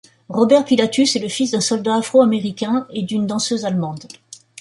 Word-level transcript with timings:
Robert 0.29 0.65
Pilatus 0.65 1.15
est 1.15 1.19
le 1.19 1.27
fils 1.27 1.51
d'un 1.51 1.61
soldat 1.61 1.93
afro-américain 1.97 2.87
et 2.91 3.03
d'une 3.03 3.27
danseuse 3.27 3.65
allemande. 3.65 4.07